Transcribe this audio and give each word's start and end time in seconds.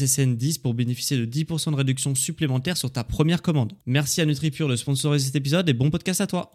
SSN10 0.00 0.60
pour 0.60 0.74
bénéficier 0.74 1.16
de 1.16 1.26
10% 1.26 1.72
de 1.72 1.76
réduction 1.76 2.14
supplémentaire 2.14 2.76
sur 2.76 2.90
ta 2.90 3.04
première 3.04 3.42
commande. 3.42 3.72
Merci 3.86 4.20
à 4.20 4.26
NutriPure 4.26 4.68
de 4.68 4.76
sponsoriser 4.76 5.26
cet 5.26 5.36
épisode 5.36 5.68
et 5.68 5.74
bon 5.74 5.90
podcast 5.90 6.20
à 6.20 6.26
toi. 6.26 6.52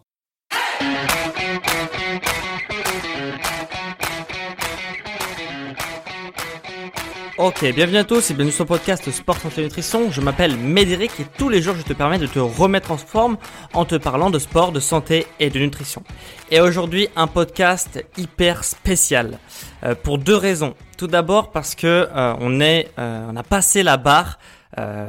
Ok, 7.38 7.70
bienvenue 7.74 7.98
à 7.98 8.04
tous 8.04 8.30
et 8.30 8.34
bienvenue 8.34 8.50
sur 8.50 8.64
le 8.64 8.68
podcast 8.68 9.10
Sport 9.10 9.38
Santé 9.38 9.62
Nutrition. 9.62 10.10
Je 10.10 10.22
m'appelle 10.22 10.56
Médéric 10.56 11.20
et 11.20 11.26
tous 11.36 11.50
les 11.50 11.60
jours 11.60 11.74
je 11.76 11.82
te 11.82 11.92
permets 11.92 12.16
de 12.16 12.26
te 12.26 12.38
remettre 12.38 12.92
en 12.92 12.96
forme 12.96 13.36
en 13.74 13.84
te 13.84 13.94
parlant 13.94 14.30
de 14.30 14.38
sport, 14.38 14.72
de 14.72 14.80
santé 14.80 15.26
et 15.38 15.50
de 15.50 15.58
nutrition. 15.58 16.02
Et 16.50 16.60
aujourd'hui 16.62 17.08
un 17.14 17.26
podcast 17.26 18.02
hyper 18.16 18.64
spécial 18.64 19.38
euh, 19.84 19.94
pour 19.94 20.16
deux 20.16 20.34
raisons. 20.34 20.74
Tout 20.96 21.06
d'abord 21.06 21.50
parce 21.50 21.74
que 21.74 21.86
euh, 21.86 22.34
on 22.40 22.60
euh, 22.60 23.36
a 23.36 23.42
passé 23.42 23.82
la 23.82 23.96
barre 23.96 24.38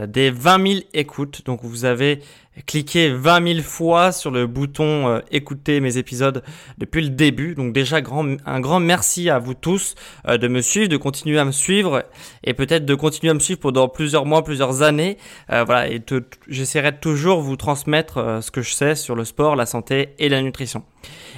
des 0.07 0.31
20 0.31 0.67
000 0.67 0.79
écoutes. 0.93 1.43
Donc 1.45 1.59
vous 1.63 1.83
avez 1.83 2.21
cliquez 2.65 3.11
20 3.11 3.53
000 3.53 3.61
fois 3.61 4.11
sur 4.11 4.31
le 4.31 4.47
bouton 4.47 5.07
euh, 5.07 5.19
écouter 5.31 5.79
mes 5.79 5.97
épisodes 5.97 6.43
depuis 6.77 7.01
le 7.01 7.09
début. 7.09 7.55
Donc 7.55 7.73
déjà 7.73 8.01
grand, 8.01 8.25
un 8.45 8.59
grand 8.59 8.79
merci 8.79 9.29
à 9.29 9.39
vous 9.39 9.53
tous 9.53 9.95
euh, 10.27 10.37
de 10.37 10.47
me 10.47 10.61
suivre, 10.61 10.89
de 10.89 10.97
continuer 10.97 11.39
à 11.39 11.45
me 11.45 11.51
suivre 11.51 12.03
et 12.43 12.53
peut-être 12.53 12.85
de 12.85 12.95
continuer 12.95 13.31
à 13.31 13.33
me 13.33 13.39
suivre 13.39 13.59
pendant 13.59 13.87
plusieurs 13.87 14.25
mois, 14.25 14.43
plusieurs 14.43 14.81
années. 14.81 15.17
Euh, 15.51 15.63
voilà 15.63 15.89
et 15.89 16.01
j'essaierai 16.47 16.97
toujours 16.97 17.41
vous 17.41 17.57
transmettre 17.57 18.39
ce 18.41 18.51
que 18.51 18.61
je 18.61 18.73
sais 18.73 18.95
sur 18.95 19.15
le 19.15 19.25
sport, 19.25 19.55
la 19.55 19.65
santé 19.65 20.09
et 20.19 20.29
la 20.29 20.41
nutrition. 20.41 20.83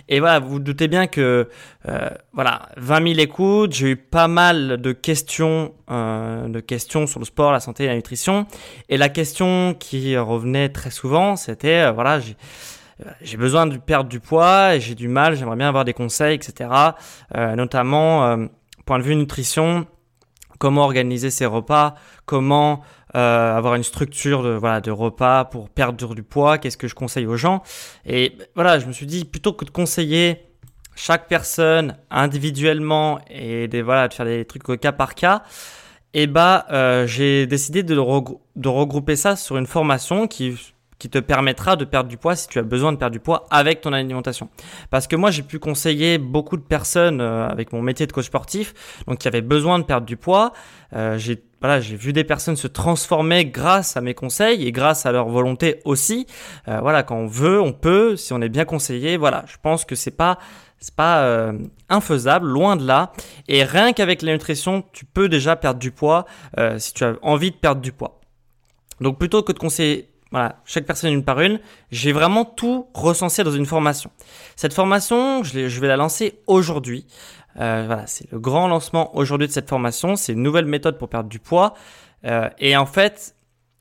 Et 0.08 0.20
voilà, 0.20 0.40
vous, 0.40 0.60
doutez 0.60 0.88
bien 0.88 1.08
que 1.08 1.48
voilà 2.34 2.70
20 2.78 3.08
000 3.14 3.20
écoutes, 3.20 3.74
j'ai 3.74 3.92
eu 3.92 3.96
pas 3.96 4.28
mal 4.28 4.82
de 4.82 4.92
questions, 4.92 5.74
questions 6.68 7.08
sur 7.08 7.20
le 7.20 7.26
sport, 7.26 7.52
la 7.52 7.60
santé 7.60 7.84
et 7.84 7.88
la 7.88 7.96
nutrition. 7.96 8.48
Et 8.90 8.98
la 8.98 9.10
question 9.10 9.76
qui 9.78 10.18
revenait 10.18 10.70
très 10.70 10.92
souvent 10.92 11.36
c'était 11.36 11.80
euh, 11.82 11.92
voilà, 11.92 12.20
j'ai 13.22 13.38
besoin 13.38 13.66
de 13.68 13.78
perdre 13.78 14.10
du 14.10 14.20
poids 14.20 14.76
et 14.76 14.80
j'ai 14.80 14.96
du 14.96 15.08
mal, 15.08 15.36
j'aimerais 15.36 15.56
bien 15.56 15.68
avoir 15.68 15.86
des 15.86 15.94
conseils, 15.94 16.36
etc. 16.36 16.70
Euh, 17.36 17.56
notamment, 17.56 18.26
euh, 18.26 18.46
point 18.86 19.00
de 19.00 19.04
vue 19.04 19.16
nutrition, 19.16 19.88
comment 20.60 20.84
organiser 20.84 21.32
ses 21.32 21.46
repas, 21.48 21.96
comment 22.26 22.82
avoir 23.14 23.74
une 23.74 23.84
structure 23.84 24.44
de, 24.44 24.50
voilà, 24.50 24.82
de 24.82 24.92
repas 24.92 25.46
pour 25.46 25.70
perdre 25.70 26.14
du 26.14 26.22
poids, 26.22 26.60
qu'est-ce 26.60 26.78
que 26.78 26.88
je 26.88 26.94
conseille 26.94 27.26
aux 27.26 27.38
gens. 27.38 27.64
Et 28.06 28.38
voilà, 28.54 28.78
je 28.78 28.86
me 28.86 28.92
suis 28.92 29.08
dit, 29.08 29.26
plutôt 29.26 29.54
que 29.54 29.66
de 29.66 29.72
conseiller 29.72 30.44
chaque 30.96 31.28
personne 31.28 31.98
individuellement 32.12 33.20
et 33.30 33.68
voilà, 33.82 34.10
de 34.10 34.14
faire 34.14 34.28
des 34.28 34.46
trucs 34.46 34.70
au 34.70 34.78
cas 34.78 34.92
par 34.92 35.16
cas, 35.16 35.42
eh 36.14 36.28
bah, 36.28 36.68
j'ai 37.08 37.48
décidé 37.48 37.82
de 37.82 37.98
regrouper 37.98 39.16
ça 39.16 39.36
sur 39.36 39.58
une 39.58 39.66
formation 39.66 40.28
qui 40.28 40.56
qui 41.00 41.10
te 41.10 41.18
permettra 41.18 41.78
de 41.78 41.86
perdre 41.86 42.10
du 42.10 42.18
poids 42.18 42.36
si 42.36 42.48
tu 42.50 42.60
as 42.60 42.64
besoin 42.64 42.92
de 42.92 42.98
perdre 42.98 43.14
du 43.14 43.22
poids 43.22 43.48
avec 43.50 43.80
ton 43.82 43.94
alimentation. 43.94 44.50
Parce 44.92 45.08
que 45.08 45.16
moi, 45.16 45.32
j'ai 45.32 45.44
pu 45.44 45.58
conseiller 45.58 46.18
beaucoup 46.18 46.58
de 46.58 46.62
personnes 46.62 47.22
euh, 47.22 47.48
avec 47.48 47.72
mon 47.72 47.82
métier 47.82 48.06
de 48.06 48.12
coach 48.12 48.26
sportif, 48.26 49.04
donc 49.08 49.20
qui 49.20 49.28
avaient 49.28 49.42
besoin 49.42 49.80
de 49.80 49.86
perdre 49.86 50.06
du 50.06 50.18
poids. 50.18 50.52
Euh, 50.94 51.18
j'ai 51.18 51.42
voilà, 51.62 51.82
j'ai 51.82 51.98
vu 51.98 52.14
des 52.14 52.24
personnes 52.24 52.56
se 52.56 52.68
transformer 52.68 53.44
grâce 53.44 53.98
à 53.98 54.02
mes 54.02 54.14
conseils 54.14 54.66
et 54.66 54.72
grâce 54.72 55.06
à 55.06 55.12
leur 55.12 55.28
volonté 55.28 55.82
aussi. 55.84 56.26
Euh, 56.70 56.80
voilà, 56.80 57.04
quand 57.04 57.18
on 57.18 57.28
veut, 57.28 57.60
on 57.60 57.74
peut, 57.74 58.16
si 58.16 58.32
on 58.32 58.40
est 58.40 58.48
bien 58.48 58.64
conseillé. 58.64 59.18
Voilà, 59.18 59.44
je 59.46 59.58
pense 59.62 59.84
que 59.84 59.94
c'est 59.94 60.16
pas 60.16 60.38
c'est 60.82 60.96
pas 60.96 61.52
infaisable, 61.90 62.48
loin 62.48 62.78
de 62.78 62.88
là. 62.88 63.12
Et 63.50 63.66
rien 63.66 63.92
qu'avec 63.92 64.22
la 64.22 64.32
nutrition, 64.32 64.86
tu 64.94 65.04
peux 65.04 65.28
déjà 65.28 65.58
perdre 65.58 65.82
du 65.82 65.92
poids 65.92 66.24
si 66.78 66.94
tu 66.94 67.04
as 67.04 67.16
envie 67.22 67.52
de 67.52 67.58
perdre 67.58 67.82
du 67.82 67.92
poids. 67.92 68.22
Donc 69.02 69.18
plutôt 69.18 69.44
que 69.44 69.52
de 69.52 69.60
conseiller 69.60 70.09
voilà, 70.32 70.58
chaque 70.66 70.86
personne 70.86 71.12
une 71.12 71.24
par 71.24 71.42
une. 71.42 71.60
J'ai 71.92 72.12
vraiment 72.12 72.46
tout 72.46 72.88
recensé 72.94 73.44
dans 73.44 73.52
une 73.52 73.66
formation. 73.66 74.12
Cette 74.56 74.74
formation, 74.74 75.44
je, 75.44 75.80
vais 75.80 75.88
la 75.88 75.98
lancer 75.98 76.40
aujourd'hui. 76.46 77.08
Euh, 77.60 77.84
voilà, 77.88 78.06
c'est 78.06 78.32
le 78.32 78.40
grand 78.40 78.68
lancement 78.68 79.16
aujourd'hui 79.16 79.48
de 79.48 79.52
cette 79.52 79.70
formation. 79.70 80.16
C'est 80.16 80.34
une 80.34 80.44
nouvelle 80.44 80.66
méthode 80.66 80.98
pour 80.98 81.10
perdre 81.10 81.30
du 81.30 81.40
poids. 81.40 81.74
Euh, 82.26 82.48
et 82.60 82.78
en 82.78 82.86
fait, 82.86 83.36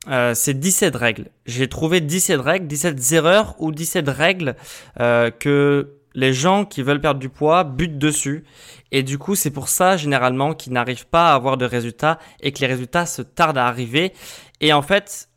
euh, 0.09 0.33
c'est 0.33 0.55
17 0.55 0.95
règles. 0.95 1.27
J'ai 1.45 1.67
trouvé 1.67 2.01
17 2.01 2.41
règles, 2.41 2.67
17 2.67 3.11
erreurs 3.11 3.55
ou 3.59 3.71
17 3.71 4.09
règles 4.09 4.55
que 4.97 5.95
les 6.15 6.33
gens 6.33 6.65
qui 6.65 6.81
veulent 6.81 6.99
perdre 6.99 7.19
du 7.19 7.29
poids 7.29 7.63
butent 7.63 7.99
dessus. 7.99 8.43
Et 8.91 9.03
du 9.03 9.19
coup, 9.19 9.35
c'est 9.35 9.51
pour 9.51 9.69
ça, 9.69 9.97
généralement, 9.97 10.55
qu'ils 10.55 10.73
n'arrivent 10.73 11.05
pas 11.05 11.31
à 11.31 11.35
avoir 11.35 11.57
de 11.57 11.65
résultats 11.65 12.17
et 12.41 12.51
que 12.51 12.59
les 12.59 12.67
résultats 12.67 13.05
se 13.05 13.21
tardent 13.21 13.59
à 13.59 13.67
arriver. 13.67 14.13
Et 14.61 14.73
en 14.73 14.81
fait, 14.81 15.28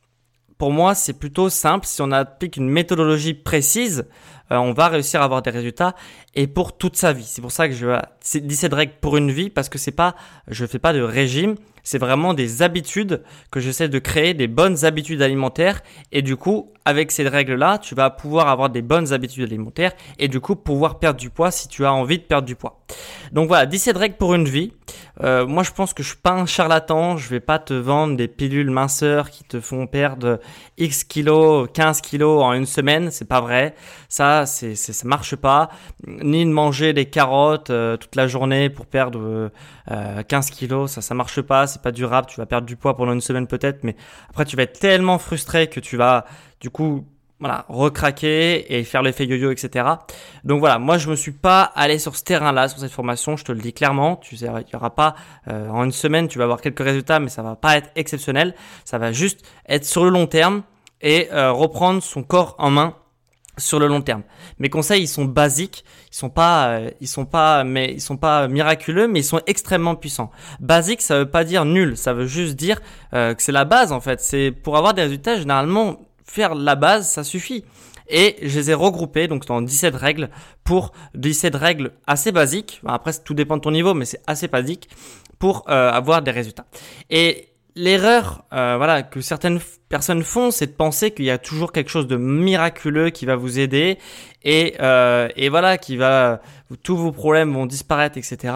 pour 0.59 0.73
moi, 0.73 0.95
c'est 0.95 1.13
plutôt 1.13 1.49
simple. 1.49 1.87
Si 1.87 2.01
on 2.03 2.11
applique 2.13 2.57
une 2.57 2.69
méthodologie 2.69 3.35
précise, 3.35 4.07
euh, 4.51 4.57
on 4.57 4.73
va 4.73 4.89
réussir 4.89 5.21
à 5.21 5.25
avoir 5.25 5.43
des 5.43 5.51
résultats 5.51 5.95
et 6.35 6.47
pour 6.47 6.77
toute 6.77 6.97
sa 6.97 7.13
vie. 7.13 7.25
C'est 7.25 7.43
pour 7.43 7.53
ça 7.53 7.69
que 7.69 7.75
je 7.75 8.39
dis 8.39 8.57
cette 8.57 8.75
règle 8.75 8.93
pour 9.01 9.17
une 9.17 9.31
vie 9.31 9.51
parce 9.51 9.69
que 9.69 9.79
c'est 9.79 9.93
pas, 9.93 10.15
je 10.49 10.67
fais 10.67 10.79
pas 10.79 10.93
de 10.93 11.01
régime, 11.01 11.57
c'est 11.83 11.99
vraiment 11.99 12.35
des 12.35 12.63
habitudes 12.63 13.23
que 13.51 13.61
j'essaie 13.61 13.89
de 13.89 13.99
créer, 13.99 14.35
des 14.35 14.49
bonnes 14.49 14.85
habitudes 14.85 15.23
alimentaires. 15.23 15.83
Et 16.13 16.23
du 16.23 16.37
coup, 16.37 16.73
avec 16.85 17.13
ces 17.13 17.29
règles-là, 17.29 17.79
tu 17.79 17.95
vas 17.95 18.11
pouvoir 18.11 18.49
avoir 18.49 18.71
des 18.71 18.83
bonnes 18.83 19.13
habitudes 19.13 19.45
alimentaires 19.45 19.93
et 20.19 20.29
du 20.29 20.41
coup 20.41 20.57
pouvoir 20.57 20.99
perdre 20.99 21.21
du 21.21 21.31
poids 21.31 21.51
si 21.51 21.69
tu 21.69 21.85
as 21.85 21.93
envie 21.93 22.19
de 22.19 22.25
perdre 22.25 22.47
du 22.47 22.57
poids. 22.57 22.81
Donc 23.33 23.49
voilà, 23.49 23.67
17 23.67 23.97
règles 23.97 24.17
pour 24.17 24.35
une 24.35 24.47
vie. 24.49 24.73
Euh, 25.23 25.47
moi, 25.47 25.63
je 25.63 25.71
pense 25.71 25.95
que 25.95 26.03
je 26.03 26.09
suis 26.09 26.19
pas 26.19 26.33
un 26.33 26.47
charlatan. 26.47 27.17
Je 27.17 27.29
vais 27.29 27.41
pas 27.41 27.59
te 27.59 27.75
vendre 27.75 28.17
des 28.17 28.29
pilules 28.29 28.71
minceurs 28.71 29.31
qui 29.31 29.45
te 29.45 29.61
font 29.61 29.87
perdre 29.87 30.41
X 30.79 31.05
kilos, 31.05 31.69
15 31.73 32.01
kilos 32.01 32.43
en 32.43 32.53
une 32.53 32.67
semaine. 32.67 33.11
C'est 33.11 33.29
pas 33.29 33.41
vrai. 33.41 33.75
Ça, 34.09 34.47
c'est, 34.47 34.75
ça 34.75 35.09
marche 35.09 35.37
pas. 35.37 35.71
Ni 36.07 36.45
de 36.45 36.51
manger 36.51 36.93
des 36.93 37.07
carottes 37.07 37.71
euh, 37.71 37.97
toute 37.97 38.17
la 38.17 38.27
journée 38.27 38.69
pour 38.69 38.87
perdre 38.87 39.51
euh, 39.91 40.23
15 40.23 40.51
kilos. 40.51 40.91
Ça, 40.91 41.01
ça 41.01 41.15
marche 41.15 41.41
pas 41.41 41.67
c'est 41.73 41.83
pas 41.83 41.93
durable, 41.93 42.29
tu 42.29 42.37
vas 42.39 42.47
perdre 42.47 42.67
du 42.67 42.77
poids 42.77 42.97
pendant 42.97 43.13
une 43.13 43.21
semaine 43.21 43.47
peut-être, 43.47 43.85
mais 43.85 43.97
après 44.31 44.45
tu 44.45 44.57
vas 44.57 44.63
être 44.63 44.79
tellement 44.79 45.19
frustré 45.19 45.69
que 45.69 45.81
tu 45.81 45.97
vas 45.97 46.25
du 46.61 46.71
coup 46.71 47.05
voilà, 47.43 47.65
recraquer 47.69 48.73
et 48.73 48.85
faire 48.85 49.03
l'effet 49.03 49.27
yo-yo, 49.27 49.51
etc. 49.51 49.85
Donc 50.45 50.61
voilà, 50.61 50.79
moi 50.79 50.97
je 50.97 51.11
me 51.11 51.17
suis 51.17 51.33
pas 51.33 51.63
allé 51.63 51.99
sur 51.99 52.15
ce 52.15 52.23
terrain-là, 52.23 52.69
sur 52.69 52.79
cette 52.79 52.93
formation, 52.93 53.37
je 53.37 53.45
te 53.45 53.51
le 53.51 53.59
dis 53.59 53.73
clairement. 53.73 54.15
Tu 54.15 54.37
sais, 54.37 54.47
il 54.47 54.73
y 54.73 54.77
aura 54.77 54.95
pas 54.95 55.17
euh, 55.49 55.69
en 55.69 55.83
une 55.83 55.91
semaine, 55.91 56.29
tu 56.29 56.39
vas 56.39 56.45
avoir 56.45 56.61
quelques 56.61 56.85
résultats, 56.85 57.19
mais 57.19 57.31
ça 57.31 57.43
va 57.43 57.57
pas 57.57 57.77
être 57.77 57.91
exceptionnel. 57.97 58.55
Ça 58.85 58.99
va 58.99 59.11
juste 59.11 59.45
être 59.69 59.85
sur 59.85 60.05
le 60.05 60.11
long 60.11 60.29
terme 60.29 60.63
et 61.01 61.31
euh, 61.33 61.51
reprendre 61.51 62.01
son 62.01 62.23
corps 62.23 62.55
en 62.59 62.71
main 62.71 62.95
sur 63.63 63.79
le 63.79 63.87
long 63.87 64.03
terme. 64.03 64.23
Mes 64.59 64.69
conseils, 64.69 65.03
ils 65.03 65.09
sont 65.09 65.25
basiques, 65.25 65.85
ils 66.11 66.17
sont 66.17 66.31
pas, 66.31 66.69
euh, 66.69 66.91
ils 67.01 67.09
sont 67.09 67.25
pas, 67.25 67.65
mais 67.65 67.93
ils 67.93 68.01
sont 68.01 68.17
pas 68.17 68.49
miraculeux, 68.49 69.09
mais 69.09 69.21
ils 69.21 69.25
sont 69.25 69.41
extrêmement 69.47 69.95
puissants. 69.95 70.31
Basique, 70.61 71.03
ça 71.03 71.19
veut 71.19 71.31
pas 71.31 71.45
dire 71.45 71.65
nul, 71.65 71.97
ça 71.97 72.13
veut 72.13 72.27
juste 72.27 72.57
dire 72.57 72.81
euh, 73.15 73.35
que 73.35 73.43
c'est 73.43 73.53
la 73.53 73.65
base 73.65 73.93
en 73.93 74.01
fait. 74.01 74.21
C'est 74.21 74.51
pour 74.51 74.77
avoir 74.77 74.95
des 74.95 75.03
résultats, 75.03 75.39
généralement, 75.39 76.01
faire 76.25 76.55
la 76.55 76.75
base, 76.75 77.09
ça 77.09 77.25
suffit. 77.25 77.65
Et 78.09 78.37
je 78.43 78.59
les 78.59 78.71
ai 78.71 78.75
regroupés 78.75 79.29
donc 79.29 79.47
dans 79.47 79.63
17 79.63 79.95
règles 79.95 80.29
pour 80.65 80.93
17 81.15 81.55
règles 81.55 81.93
assez 82.07 82.33
basiques. 82.33 82.83
Après, 82.87 83.13
tout 83.25 83.33
dépend 83.33 83.57
de 83.57 83.63
ton 83.63 83.71
niveau, 83.71 83.95
mais 83.95 84.05
c'est 84.05 84.21
assez 84.27 84.49
basique 84.49 84.89
pour 85.39 85.65
euh, 85.69 85.91
avoir 85.91 86.23
des 86.23 86.31
résultats. 86.31 86.67
Et 87.11 87.52
l'erreur 87.75 88.45
euh, 88.53 88.75
voilà 88.77 89.03
que 89.03 89.21
certaines 89.21 89.61
personnes 89.89 90.23
font, 90.23 90.51
c'est 90.51 90.67
de 90.67 90.73
penser 90.73 91.11
qu'il 91.11 91.25
y 91.25 91.31
a 91.31 91.39
toujours 91.39 91.73
quelque 91.73 91.91
chose 91.91 92.07
de 92.07 92.17
miraculeux 92.17 93.11
qui 93.11 93.27
va 93.27 93.37
vous 93.37 93.59
aider 93.59 93.99
et, 94.43 94.75
euh, 94.81 95.29
et 95.37 95.49
voilà 95.49 95.79
qui 95.79 95.97
va 95.97 96.41
tous 96.83 96.97
vos 96.97 97.13
problèmes 97.13 97.53
vont 97.53 97.67
disparaître, 97.67 98.19
etc. 98.19 98.55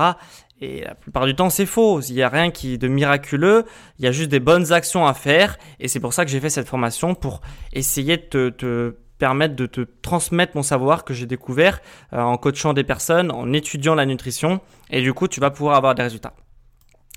Et 0.60 0.82
la 0.82 0.94
plupart 0.94 1.26
du 1.26 1.34
temps, 1.34 1.50
c'est 1.50 1.66
faux. 1.66 2.00
Il 2.00 2.14
n'y 2.14 2.22
a 2.22 2.28
rien 2.28 2.50
qui 2.50 2.78
de 2.78 2.88
miraculeux. 2.88 3.64
Il 3.98 4.04
y 4.04 4.08
a 4.08 4.12
juste 4.12 4.30
des 4.30 4.40
bonnes 4.40 4.72
actions 4.72 5.06
à 5.06 5.12
faire. 5.12 5.58
Et 5.80 5.88
c'est 5.88 6.00
pour 6.00 6.14
ça 6.14 6.24
que 6.24 6.30
j'ai 6.30 6.40
fait 6.40 6.48
cette 6.48 6.68
formation 6.68 7.14
pour 7.14 7.42
essayer 7.74 8.16
de 8.16 8.22
te, 8.22 8.48
te 8.48 8.96
permettre 9.18 9.54
de 9.54 9.66
te 9.66 9.80
transmettre 10.02 10.56
mon 10.56 10.62
savoir 10.62 11.04
que 11.04 11.14
j'ai 11.14 11.26
découvert 11.26 11.80
euh, 12.12 12.20
en 12.20 12.36
coachant 12.36 12.72
des 12.72 12.84
personnes, 12.84 13.30
en 13.30 13.52
étudiant 13.52 13.94
la 13.94 14.06
nutrition. 14.06 14.60
Et 14.90 15.02
du 15.02 15.12
coup, 15.12 15.28
tu 15.28 15.40
vas 15.40 15.50
pouvoir 15.50 15.76
avoir 15.76 15.94
des 15.94 16.02
résultats. 16.02 16.34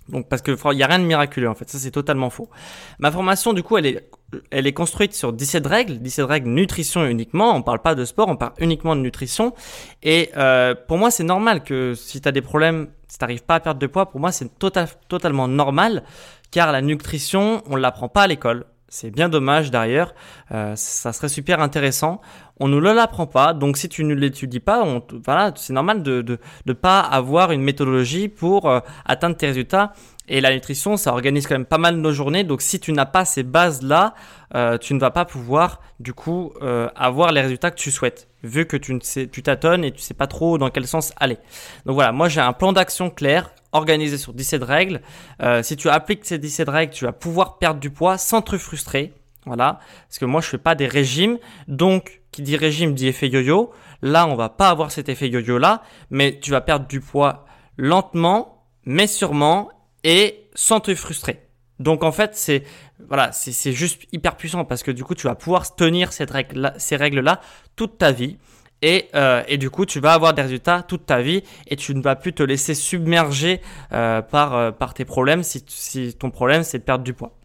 Donc 0.10 0.28
parce 0.28 0.42
que 0.42 0.56
il 0.74 0.78
y 0.78 0.84
a 0.84 0.88
rien 0.88 1.00
de 1.00 1.06
miraculeux 1.06 1.50
en 1.50 1.56
fait, 1.56 1.70
ça 1.70 1.78
c'est 1.78 1.92
totalement 1.92 2.30
faux. 2.30 2.50
Ma 3.00 3.12
formation 3.12 3.54
du 3.54 3.64
coup, 3.64 3.78
elle 3.78 3.86
est 3.86 4.10
elle 4.52 4.68
est 4.68 4.74
construite 4.74 5.14
sur 5.14 5.34
17 5.34 5.66
règles, 5.66 5.98
17 6.00 6.26
règles 6.26 6.50
nutrition 6.50 7.06
uniquement, 7.06 7.56
on 7.56 7.62
parle 7.62 7.80
pas 7.80 7.96
de 7.96 8.06
sport, 8.06 8.28
on 8.28 8.36
parle 8.36 8.54
uniquement 8.60 8.96
de 8.96 9.02
nutrition 9.02 9.54
et 10.04 10.30
euh, 10.38 10.76
pour 10.88 10.98
moi, 10.98 11.12
c'est 11.12 11.24
normal 11.24 11.64
que 11.64 11.94
si 11.96 12.22
tu 12.22 12.28
as 12.28 12.32
des 12.32 12.42
problèmes, 12.42 12.90
si 13.08 13.18
tu 13.18 13.24
n'arrives 13.24 13.44
pas 13.44 13.56
à 13.56 13.60
perdre 13.60 13.80
de 13.80 13.88
poids, 13.88 14.10
pour 14.10 14.20
moi, 14.20 14.32
c'est 14.32 14.60
tota-, 14.60 14.88
totalement 15.08 15.48
normal 15.48 16.04
car 16.52 16.72
la 16.72 16.82
nutrition, 16.82 17.62
on 17.68 17.76
ne 17.76 17.82
l'apprend 17.82 18.10
pas 18.10 18.24
à 18.24 18.28
l'école. 18.28 18.66
C'est 18.90 19.12
bien 19.12 19.30
dommage 19.30 19.70
d'ailleurs, 19.70 20.16
euh, 20.52 20.74
ça 20.76 21.14
serait 21.14 21.30
super 21.30 21.62
intéressant. 21.62 22.22
On 22.60 22.68
ne 22.68 22.78
l'apprend 22.80 23.28
pas, 23.28 23.54
donc 23.54 23.78
si 23.78 23.88
tu 23.88 24.04
ne 24.04 24.16
l'étudies 24.16 24.60
pas, 24.60 24.84
on, 24.84 25.04
voilà, 25.24 25.54
c'est 25.56 25.74
normal 25.74 26.02
de, 26.02 26.22
de 26.22 26.40
de 26.66 26.74
pas 26.74 27.00
avoir 27.00 27.52
une 27.52 27.62
méthodologie 27.62 28.28
pour 28.28 28.68
euh, 28.68 28.80
atteindre 29.06 29.38
tes 29.38 29.46
résultats. 29.46 29.94
Et 30.28 30.42
la 30.42 30.54
nutrition, 30.54 30.96
ça 30.96 31.12
organise 31.12 31.48
quand 31.48 31.56
même 31.56 31.66
pas 31.66 31.80
mal 31.80 31.96
nos 31.96 32.12
journées. 32.12 32.44
Donc 32.44 32.62
si 32.62 32.80
tu 32.80 32.94
n'as 32.94 33.08
pas 33.08 33.26
ces 33.26 33.44
bases-là, 33.44 34.14
euh, 34.56 34.78
tu 34.78 34.94
ne 34.94 35.00
vas 35.00 35.10
pas 35.10 35.26
pouvoir 35.26 35.82
du 36.00 36.14
coup 36.14 36.54
euh, 36.62 36.88
avoir 36.96 37.32
les 37.32 37.42
résultats 37.42 37.72
que 37.72 37.78
tu 37.78 37.92
souhaites, 37.92 38.28
vu 38.44 38.66
que 38.66 38.78
tu 38.78 38.94
ne 38.94 39.00
sais, 39.02 39.28
tu 39.28 39.42
tâtonnes 39.42 39.84
et 39.84 39.92
tu 39.92 40.02
sais 40.02 40.14
pas 40.14 40.28
trop 40.28 40.58
dans 40.58 40.70
quel 40.70 40.86
sens 40.86 41.14
aller. 41.18 41.38
Donc 41.86 41.96
voilà, 41.96 42.12
moi 42.12 42.30
j'ai 42.30 42.42
un 42.42 42.54
plan 42.54 42.74
d'action 42.74 43.10
clair 43.10 43.50
organisé 43.72 44.18
sur 44.18 44.34
17 44.34 44.64
règles. 44.64 45.02
Euh, 45.42 45.64
si 45.64 45.76
tu 45.76 45.90
appliques 45.90 46.26
ces 46.26 46.38
17 46.38 46.70
règles, 46.70 46.94
tu 46.94 47.06
vas 47.06 47.12
pouvoir 47.12 47.58
perdre 47.58 47.80
du 47.80 47.90
poids 47.90 48.18
sans 48.18 48.42
te 48.42 48.58
frustrer. 48.58 49.14
Voilà, 49.46 49.80
parce 50.08 50.20
que 50.20 50.26
moi 50.26 50.42
je 50.42 50.48
fais 50.48 50.58
pas 50.58 50.76
des 50.76 50.86
régimes, 50.86 51.40
donc 51.68 52.22
qui 52.32 52.42
dit 52.42 52.58
régime 52.58 52.94
dit 52.94 53.08
effet 53.08 53.30
yo-yo. 53.30 53.72
Là, 54.02 54.28
on 54.28 54.36
va 54.36 54.50
pas 54.50 54.70
avoir 54.70 54.92
cet 54.92 55.10
effet 55.10 55.30
yo-yo 55.30 55.58
là, 55.58 55.82
mais 56.10 56.40
tu 56.40 56.52
vas 56.52 56.62
perdre 56.62 56.88
du 56.88 57.00
poids 57.00 57.46
lentement, 57.78 58.66
mais 58.86 59.08
sûrement 59.08 59.70
et 60.04 60.50
sans 60.54 60.80
te 60.80 60.94
frustrer. 60.94 61.48
Donc 61.80 62.04
en 62.04 62.12
fait, 62.12 62.36
c'est 62.36 62.64
voilà, 63.08 63.32
c'est 63.32 63.72
juste 63.72 64.04
hyper 64.12 64.36
puissant 64.36 64.66
parce 64.66 64.84
que 64.84 64.92
du 64.92 65.04
coup, 65.04 65.16
tu 65.16 65.26
vas 65.28 65.36
pouvoir 65.36 65.76
tenir 65.76 66.12
cette 66.12 66.32
règle 66.32 66.60
-là, 66.60 66.74
ces 66.78 66.98
toute 67.76 67.98
ta 67.98 68.12
vie. 68.12 68.38
Et, 68.82 69.10
euh, 69.14 69.44
et, 69.48 69.58
du 69.58 69.70
coup, 69.70 69.86
tu 69.86 70.00
vas 70.00 70.14
avoir 70.14 70.34
des 70.34 70.42
résultats 70.42 70.84
toute 70.84 71.06
ta 71.06 71.22
vie 71.22 71.44
et 71.68 71.76
tu 71.76 71.94
ne 71.94 72.02
vas 72.02 72.16
plus 72.16 72.34
te 72.34 72.44
laisser 72.44 72.74
submerger 72.74 73.62
euh, 73.92 74.22
par, 74.22 74.56
euh, 74.56 74.72
par 74.72 74.94
tes 74.94 75.06
problèmes 75.06 75.44
si, 75.44 75.64
si 75.68 76.14
ton 76.14 76.32
problème 76.32 76.64
c'est 76.64 76.80
de 76.80 76.84
perdre 76.84 77.04
du 77.04 77.14
poids. 77.14 77.36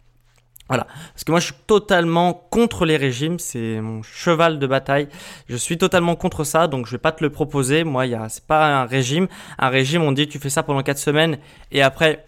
Voilà, 0.68 0.86
parce 1.12 1.24
que 1.24 1.30
moi 1.30 1.40
je 1.40 1.46
suis 1.46 1.54
totalement 1.66 2.32
contre 2.32 2.86
les 2.86 2.96
régimes, 2.96 3.38
c'est 3.38 3.80
mon 3.82 4.02
cheval 4.02 4.58
de 4.58 4.66
bataille. 4.66 5.08
Je 5.46 5.56
suis 5.56 5.76
totalement 5.76 6.16
contre 6.16 6.42
ça, 6.44 6.68
donc 6.68 6.86
je 6.86 6.92
vais 6.92 6.98
pas 6.98 7.12
te 7.12 7.22
le 7.22 7.28
proposer. 7.28 7.84
Moi, 7.84 8.06
il 8.06 8.18
c'est 8.30 8.46
pas 8.46 8.80
un 8.80 8.86
régime. 8.86 9.28
Un 9.58 9.68
régime, 9.68 10.02
on 10.02 10.12
dit 10.12 10.26
tu 10.26 10.38
fais 10.38 10.48
ça 10.48 10.62
pendant 10.62 10.82
4 10.82 10.96
semaines 10.96 11.38
et 11.70 11.82
après, 11.82 12.26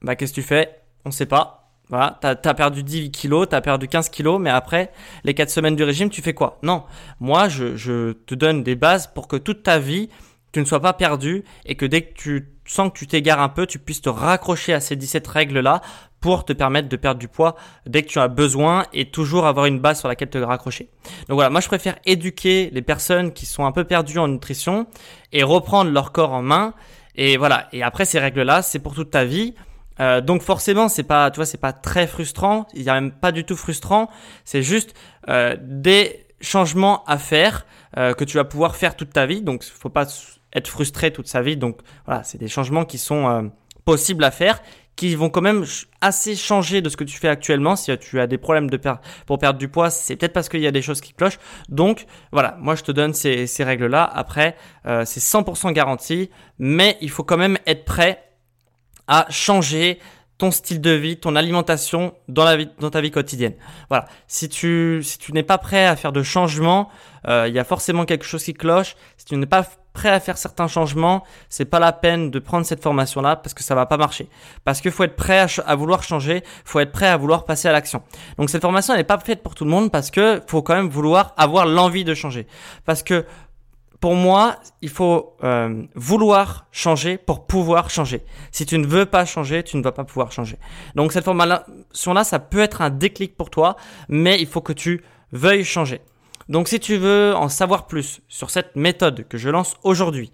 bah 0.00 0.16
qu'est-ce 0.16 0.32
que 0.32 0.40
tu 0.40 0.42
fais? 0.42 0.80
On 1.04 1.10
sait 1.10 1.26
pas. 1.26 1.59
Voilà, 1.90 2.18
t'as 2.20 2.36
as 2.42 2.54
perdu 2.54 2.82
10 2.82 3.10
kilos, 3.10 3.48
t'as 3.50 3.60
perdu 3.60 3.88
15 3.88 4.08
kilos, 4.08 4.40
mais 4.40 4.50
après 4.50 4.92
les 5.24 5.34
4 5.34 5.50
semaines 5.50 5.76
du 5.76 5.82
régime, 5.82 6.08
tu 6.08 6.22
fais 6.22 6.34
quoi? 6.34 6.58
Non, 6.62 6.84
moi 7.18 7.48
je, 7.48 7.76
je 7.76 8.12
te 8.12 8.34
donne 8.34 8.62
des 8.62 8.76
bases 8.76 9.08
pour 9.08 9.28
que 9.28 9.36
toute 9.36 9.64
ta 9.64 9.78
vie 9.78 10.08
tu 10.52 10.60
ne 10.60 10.64
sois 10.64 10.80
pas 10.80 10.92
perdu 10.92 11.44
et 11.64 11.74
que 11.74 11.86
dès 11.86 12.02
que 12.02 12.14
tu 12.14 12.48
sens 12.64 12.92
que 12.92 12.98
tu 12.98 13.06
t'égares 13.06 13.40
un 13.40 13.48
peu, 13.48 13.66
tu 13.66 13.78
puisses 13.78 14.02
te 14.02 14.08
raccrocher 14.08 14.72
à 14.72 14.80
ces 14.80 14.96
17 14.96 15.26
règles-là 15.26 15.80
pour 16.20 16.44
te 16.44 16.52
permettre 16.52 16.88
de 16.88 16.96
perdre 16.96 17.18
du 17.18 17.28
poids 17.28 17.56
dès 17.86 18.02
que 18.02 18.08
tu 18.08 18.18
as 18.18 18.28
besoin 18.28 18.84
et 18.92 19.10
toujours 19.10 19.46
avoir 19.46 19.66
une 19.66 19.80
base 19.80 20.00
sur 20.00 20.08
laquelle 20.08 20.30
te 20.30 20.38
raccrocher. 20.38 20.90
Donc 21.28 21.36
voilà, 21.36 21.50
moi 21.50 21.60
je 21.60 21.68
préfère 21.68 21.96
éduquer 22.04 22.70
les 22.72 22.82
personnes 22.82 23.32
qui 23.32 23.46
sont 23.46 23.64
un 23.64 23.72
peu 23.72 23.84
perdues 23.84 24.18
en 24.18 24.28
nutrition 24.28 24.86
et 25.32 25.42
reprendre 25.42 25.90
leur 25.90 26.12
corps 26.12 26.32
en 26.32 26.42
main. 26.42 26.74
Et 27.16 27.36
voilà, 27.36 27.68
et 27.72 27.82
après 27.82 28.04
ces 28.04 28.18
règles-là, 28.18 28.62
c'est 28.62 28.78
pour 28.78 28.94
toute 28.94 29.10
ta 29.10 29.24
vie. 29.24 29.54
Euh, 30.00 30.20
donc 30.20 30.42
forcément, 30.42 30.88
c'est 30.88 31.02
pas, 31.02 31.30
tu 31.30 31.36
vois, 31.36 31.46
c'est 31.46 31.58
pas 31.58 31.72
très 31.72 32.06
frustrant. 32.06 32.66
Il 32.74 32.82
y 32.82 32.90
a 32.90 32.94
même 32.94 33.12
pas 33.12 33.32
du 33.32 33.44
tout 33.44 33.56
frustrant. 33.56 34.08
C'est 34.44 34.62
juste 34.62 34.94
euh, 35.28 35.56
des 35.60 36.26
changements 36.40 37.04
à 37.04 37.18
faire 37.18 37.66
euh, 37.96 38.14
que 38.14 38.24
tu 38.24 38.36
vas 38.36 38.44
pouvoir 38.44 38.76
faire 38.76 38.96
toute 38.96 39.12
ta 39.12 39.26
vie. 39.26 39.42
Donc, 39.42 39.64
faut 39.64 39.88
pas 39.88 40.06
être 40.52 40.68
frustré 40.68 41.12
toute 41.12 41.28
sa 41.28 41.42
vie. 41.42 41.56
Donc 41.56 41.78
voilà, 42.06 42.22
c'est 42.24 42.38
des 42.38 42.48
changements 42.48 42.84
qui 42.84 42.98
sont 42.98 43.28
euh, 43.28 43.42
possibles 43.84 44.24
à 44.24 44.30
faire, 44.30 44.60
qui 44.96 45.14
vont 45.14 45.30
quand 45.30 45.40
même 45.40 45.64
assez 46.00 46.36
changer 46.36 46.82
de 46.82 46.88
ce 46.88 46.96
que 46.96 47.04
tu 47.04 47.18
fais 47.18 47.28
actuellement. 47.28 47.76
Si 47.76 47.96
tu 47.98 48.20
as 48.20 48.26
des 48.26 48.38
problèmes 48.38 48.68
de 48.68 48.76
per 48.76 48.94
pour 49.26 49.38
perdre 49.38 49.58
du 49.58 49.68
poids, 49.68 49.90
c'est 49.90 50.16
peut-être 50.16 50.32
parce 50.32 50.48
qu'il 50.48 50.60
y 50.60 50.66
a 50.66 50.72
des 50.72 50.82
choses 50.82 51.00
qui 51.00 51.12
clochent. 51.12 51.38
Donc 51.68 52.06
voilà, 52.32 52.56
moi 52.60 52.74
je 52.74 52.82
te 52.82 52.92
donne 52.92 53.14
ces, 53.14 53.46
ces 53.46 53.64
règles-là. 53.64 54.04
Après, 54.04 54.56
euh, 54.86 55.04
c'est 55.04 55.20
100% 55.20 55.72
garanti, 55.72 56.30
mais 56.58 56.96
il 57.00 57.10
faut 57.10 57.24
quand 57.24 57.38
même 57.38 57.58
être 57.66 57.84
prêt 57.84 58.29
à 59.06 59.26
changer 59.30 59.98
ton 60.40 60.50
style 60.50 60.80
de 60.80 60.90
vie, 60.90 61.18
ton 61.18 61.36
alimentation 61.36 62.14
dans, 62.28 62.44
la 62.44 62.56
vie, 62.56 62.68
dans 62.80 62.88
ta 62.88 63.02
vie 63.02 63.10
quotidienne. 63.10 63.52
Voilà. 63.90 64.06
Si 64.26 64.48
tu, 64.48 65.00
si 65.02 65.18
tu 65.18 65.34
n'es 65.34 65.42
pas 65.42 65.58
prêt 65.58 65.84
à 65.84 65.96
faire 65.96 66.12
de 66.12 66.22
changements, 66.22 66.88
euh, 67.28 67.44
il 67.46 67.54
y 67.54 67.58
a 67.58 67.64
forcément 67.64 68.06
quelque 68.06 68.24
chose 68.24 68.42
qui 68.42 68.54
cloche. 68.54 68.96
Si 69.18 69.26
tu 69.26 69.36
n'es 69.36 69.44
pas 69.44 69.66
prêt 69.92 70.08
à 70.08 70.18
faire 70.18 70.38
certains 70.38 70.66
changements, 70.66 71.24
c'est 71.50 71.66
pas 71.66 71.78
la 71.78 71.92
peine 71.92 72.30
de 72.30 72.38
prendre 72.38 72.64
cette 72.64 72.82
formation 72.82 73.20
là 73.20 73.36
parce 73.36 73.52
que 73.52 73.62
ça 73.62 73.74
va 73.74 73.84
pas 73.84 73.98
marcher. 73.98 74.30
Parce 74.64 74.80
qu'il 74.80 74.92
faut 74.92 75.04
être 75.04 75.16
prêt 75.16 75.40
à, 75.40 75.46
à, 75.66 75.74
vouloir 75.74 76.02
changer, 76.02 76.42
faut 76.64 76.80
être 76.80 76.92
prêt 76.92 77.08
à 77.08 77.18
vouloir 77.18 77.44
passer 77.44 77.68
à 77.68 77.72
l'action. 77.72 78.02
Donc 78.38 78.48
cette 78.48 78.62
formation 78.62 78.94
elle 78.94 79.00
n'est 79.00 79.04
pas 79.04 79.18
faite 79.18 79.42
pour 79.42 79.54
tout 79.54 79.64
le 79.64 79.70
monde 79.70 79.90
parce 79.90 80.10
que 80.10 80.40
faut 80.46 80.62
quand 80.62 80.74
même 80.74 80.88
vouloir 80.88 81.34
avoir 81.36 81.66
l'envie 81.66 82.04
de 82.04 82.14
changer. 82.14 82.46
Parce 82.86 83.02
que 83.02 83.26
pour 84.00 84.14
moi, 84.14 84.56
il 84.80 84.88
faut 84.88 85.36
euh, 85.44 85.82
vouloir 85.94 86.66
changer 86.72 87.18
pour 87.18 87.46
pouvoir 87.46 87.90
changer. 87.90 88.24
Si 88.50 88.64
tu 88.64 88.78
ne 88.78 88.86
veux 88.86 89.04
pas 89.04 89.26
changer, 89.26 89.62
tu 89.62 89.76
ne 89.76 89.82
vas 89.82 89.92
pas 89.92 90.04
pouvoir 90.04 90.32
changer. 90.32 90.56
Donc 90.94 91.12
cette 91.12 91.24
formation-là, 91.24 92.24
ça 92.24 92.38
peut 92.38 92.60
être 92.60 92.80
un 92.80 92.88
déclic 92.90 93.36
pour 93.36 93.50
toi, 93.50 93.76
mais 94.08 94.40
il 94.40 94.46
faut 94.46 94.62
que 94.62 94.72
tu 94.72 95.02
veuilles 95.32 95.64
changer. 95.64 96.00
Donc 96.48 96.68
si 96.68 96.80
tu 96.80 96.96
veux 96.96 97.34
en 97.36 97.48
savoir 97.48 97.86
plus 97.86 98.22
sur 98.28 98.50
cette 98.50 98.74
méthode 98.74 99.28
que 99.28 99.36
je 99.36 99.50
lance 99.50 99.76
aujourd'hui, 99.82 100.32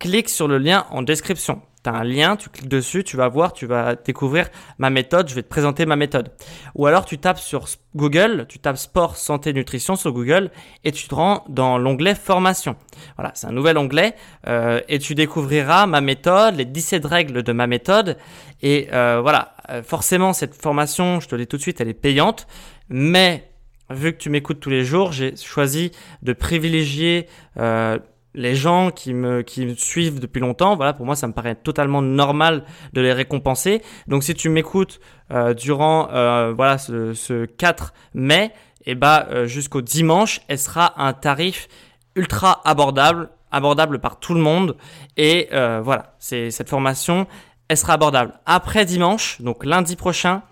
clique 0.00 0.28
sur 0.28 0.48
le 0.48 0.58
lien 0.58 0.86
en 0.90 1.02
description 1.02 1.62
tu 1.84 1.90
as 1.90 1.94
un 1.94 2.04
lien, 2.04 2.36
tu 2.36 2.48
cliques 2.48 2.68
dessus, 2.68 3.04
tu 3.04 3.16
vas 3.16 3.28
voir, 3.28 3.52
tu 3.52 3.66
vas 3.66 3.94
découvrir 3.94 4.48
ma 4.78 4.90
méthode, 4.90 5.28
je 5.28 5.34
vais 5.34 5.42
te 5.42 5.48
présenter 5.48 5.86
ma 5.86 5.96
méthode. 5.96 6.32
Ou 6.74 6.86
alors 6.86 7.04
tu 7.04 7.18
tapes 7.18 7.38
sur 7.38 7.66
Google, 7.94 8.46
tu 8.48 8.58
tapes 8.58 8.78
sport, 8.78 9.16
santé, 9.16 9.52
nutrition 9.52 9.94
sur 9.94 10.12
Google 10.12 10.50
et 10.82 10.92
tu 10.92 11.06
te 11.06 11.14
rends 11.14 11.44
dans 11.48 11.78
l'onglet 11.78 12.14
formation. 12.14 12.76
Voilà, 13.16 13.32
c'est 13.34 13.46
un 13.46 13.52
nouvel 13.52 13.76
onglet 13.78 14.14
euh, 14.46 14.80
et 14.88 14.98
tu 14.98 15.14
découvriras 15.14 15.86
ma 15.86 16.00
méthode, 16.00 16.56
les 16.56 16.64
17 16.64 17.04
règles 17.04 17.42
de 17.42 17.52
ma 17.52 17.66
méthode. 17.66 18.16
Et 18.62 18.88
euh, 18.92 19.20
voilà, 19.20 19.54
euh, 19.70 19.82
forcément 19.82 20.32
cette 20.32 20.54
formation, 20.54 21.20
je 21.20 21.28
te 21.28 21.34
l'ai 21.34 21.46
tout 21.46 21.58
de 21.58 21.62
suite, 21.62 21.80
elle 21.80 21.88
est 21.88 21.94
payante, 21.94 22.46
mais 22.88 23.50
vu 23.90 24.12
que 24.12 24.18
tu 24.18 24.30
m'écoutes 24.30 24.60
tous 24.60 24.70
les 24.70 24.84
jours, 24.84 25.12
j'ai 25.12 25.36
choisi 25.36 25.92
de 26.22 26.32
privilégier 26.32 27.28
les 28.34 28.54
gens 28.54 28.90
qui 28.90 29.14
me, 29.14 29.42
qui 29.42 29.64
me 29.64 29.74
suivent 29.74 30.20
depuis 30.20 30.40
longtemps, 30.40 30.76
voilà, 30.76 30.92
pour 30.92 31.06
moi, 31.06 31.16
ça 31.16 31.26
me 31.26 31.32
paraît 31.32 31.54
totalement 31.54 32.02
normal 32.02 32.64
de 32.92 33.00
les 33.00 33.12
récompenser. 33.12 33.82
Donc, 34.08 34.24
si 34.24 34.34
tu 34.34 34.48
m'écoutes 34.48 35.00
euh, 35.30 35.54
durant 35.54 36.08
euh, 36.12 36.52
voilà 36.54 36.78
ce, 36.78 37.14
ce, 37.14 37.44
4 37.44 37.94
mai, 38.14 38.52
et 38.86 38.90
eh 38.90 38.94
bah 38.94 39.26
ben, 39.28 39.34
euh, 39.34 39.46
jusqu'au 39.46 39.80
dimanche, 39.80 40.42
elle 40.48 40.58
sera 40.58 41.02
un 41.02 41.14
tarif 41.14 41.68
ultra 42.16 42.60
abordable, 42.68 43.30
abordable 43.50 43.98
par 43.98 44.20
tout 44.20 44.34
le 44.34 44.40
monde. 44.40 44.76
Et 45.16 45.48
euh, 45.52 45.80
voilà, 45.82 46.14
c'est 46.18 46.50
cette 46.50 46.68
formation, 46.68 47.26
elle 47.68 47.78
sera 47.78 47.94
abordable. 47.94 48.34
Après 48.44 48.84
dimanche, 48.84 49.40
donc 49.40 49.64
lundi 49.64 49.96
prochain, 49.96 50.42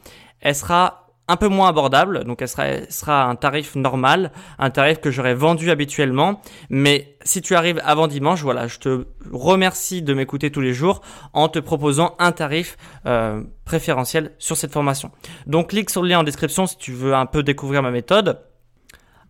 elle 0.40 0.54
sera 0.54 1.01
un 1.32 1.36
peu 1.36 1.48
moins 1.48 1.68
abordable, 1.68 2.24
donc 2.24 2.42
elle 2.42 2.92
sera, 2.92 3.24
un 3.24 3.34
tarif 3.36 3.74
normal, 3.74 4.32
un 4.58 4.68
tarif 4.68 5.00
que 5.00 5.10
j'aurais 5.10 5.34
vendu 5.34 5.70
habituellement. 5.70 6.42
Mais 6.68 7.16
si 7.22 7.40
tu 7.40 7.54
arrives 7.54 7.80
avant 7.84 8.06
dimanche, 8.06 8.42
voilà, 8.42 8.66
je 8.66 8.78
te 8.78 9.06
remercie 9.32 10.02
de 10.02 10.12
m'écouter 10.12 10.50
tous 10.50 10.60
les 10.60 10.74
jours 10.74 11.00
en 11.32 11.48
te 11.48 11.58
proposant 11.58 12.14
un 12.18 12.32
tarif 12.32 12.76
euh, 13.06 13.42
préférentiel 13.64 14.32
sur 14.38 14.58
cette 14.58 14.72
formation. 14.72 15.10
Donc 15.46 15.70
clique 15.70 15.88
sur 15.88 16.02
le 16.02 16.10
lien 16.10 16.18
en 16.18 16.24
description 16.24 16.66
si 16.66 16.76
tu 16.76 16.92
veux 16.92 17.14
un 17.14 17.26
peu 17.26 17.42
découvrir 17.42 17.82
ma 17.82 17.90
méthode. 17.90 18.38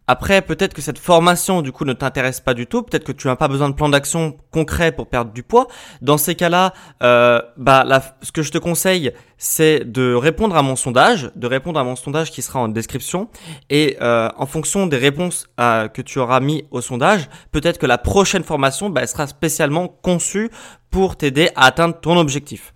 Après, 0.09 0.43
peut-être 0.43 0.75
que 0.75 0.83
cette 0.83 0.99
formation, 0.99 1.63
du 1.63 1.71
coup, 1.71 1.85
ne 1.85 1.93
t'intéresse 1.93 2.41
pas 2.41 2.55
du 2.55 2.67
tout. 2.67 2.83
Peut-être 2.83 3.05
que 3.05 3.13
tu 3.13 3.29
n'as 3.29 3.37
pas 3.37 3.49
besoin 3.49 3.69
de 3.69 3.75
plan 3.75 3.89
d'action 3.89 4.37
concret 4.51 4.93
pour 4.93 5.07
perdre 5.07 5.33
du 5.33 5.43
poids. 5.43 5.69
Dans 6.01 6.19
ces 6.19 6.35
cas-là, 6.35 6.73
euh, 7.03 7.41
bah, 7.57 7.85
ce 8.21 8.33
que 8.33 8.43
je 8.43 8.51
te 8.51 8.59
conseille, 8.59 9.13
c'est 9.39 9.85
de 9.85 10.15
répondre 10.15 10.57
à 10.57 10.63
mon 10.63 10.77
sondage, 10.77 11.31
de 11.37 11.47
répondre 11.47 11.79
à 11.79 11.85
mon 11.85 11.97
sondage 11.97 12.31
qui 12.31 12.43
sera 12.43 12.59
en 12.59 12.69
description. 12.69 13.29
Et 13.71 13.97
euh, 14.03 14.29
en 14.37 14.47
fonction 14.47 14.87
des 14.87 14.99
réponses 14.99 15.47
euh, 15.61 15.89
que 15.89 16.03
tu 16.03 16.19
auras 16.19 16.41
mis 16.41 16.65
au 16.73 16.81
sondage, 16.81 17.29
peut-être 17.53 17.79
que 17.79 17.87
la 17.87 17.99
prochaine 17.99 18.43
formation 18.43 18.91
bah, 18.91 19.07
sera 19.07 19.27
spécialement 19.29 19.89
conçue 19.89 20.51
pour 20.91 21.17
t'aider 21.17 21.51
à 21.55 21.67
atteindre 21.67 21.99
ton 22.01 22.17
objectif. 22.19 22.72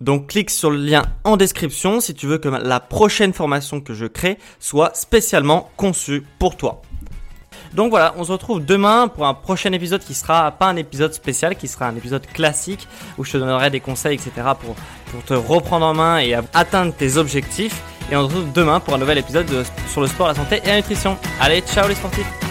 Donc 0.00 0.28
clique 0.28 0.50
sur 0.50 0.70
le 0.70 0.78
lien 0.78 1.02
en 1.24 1.36
description 1.36 2.00
si 2.00 2.14
tu 2.14 2.26
veux 2.26 2.38
que 2.38 2.48
la 2.48 2.80
prochaine 2.80 3.32
formation 3.32 3.80
que 3.80 3.94
je 3.94 4.06
crée 4.06 4.38
soit 4.60 4.94
spécialement 4.94 5.70
conçue 5.76 6.24
pour 6.38 6.56
toi. 6.56 6.82
Donc 7.74 7.90
voilà, 7.90 8.14
on 8.16 8.24
se 8.24 8.32
retrouve 8.32 8.64
demain 8.64 9.08
pour 9.08 9.26
un 9.26 9.34
prochain 9.34 9.72
épisode 9.72 10.00
qui 10.00 10.14
sera 10.14 10.50
pas 10.52 10.66
un 10.66 10.76
épisode 10.76 11.12
spécial, 11.12 11.56
qui 11.56 11.68
sera 11.68 11.86
un 11.86 11.96
épisode 11.96 12.26
classique 12.26 12.88
où 13.18 13.24
je 13.24 13.32
te 13.32 13.36
donnerai 13.36 13.70
des 13.70 13.80
conseils, 13.80 14.14
etc. 14.14 14.30
pour, 14.58 14.74
pour 15.10 15.24
te 15.24 15.34
reprendre 15.34 15.84
en 15.84 15.94
main 15.94 16.18
et 16.18 16.34
atteindre 16.54 16.94
tes 16.94 17.16
objectifs. 17.16 17.82
Et 18.10 18.16
on 18.16 18.22
se 18.22 18.34
retrouve 18.34 18.52
demain 18.52 18.80
pour 18.80 18.94
un 18.94 18.98
nouvel 18.98 19.18
épisode 19.18 19.46
sur 19.88 20.00
le 20.00 20.06
sport, 20.06 20.28
la 20.28 20.34
santé 20.34 20.60
et 20.64 20.68
la 20.68 20.76
nutrition. 20.76 21.18
Allez, 21.40 21.60
ciao 21.60 21.88
les 21.88 21.94
sportifs 21.94 22.47